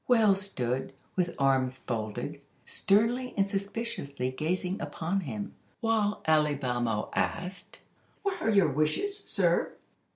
[0.07, 7.81] Wells stood, with arms folded, sternly and suspiciously gazing upon him, while Alibamo asked:
[8.23, 9.73] "What are your wishes, sir?"